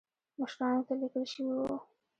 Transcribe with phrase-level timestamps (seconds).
[0.39, 1.75] مشرانو ته لیکل شوي وو.